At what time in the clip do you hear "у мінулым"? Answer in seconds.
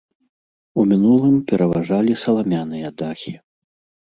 0.79-1.35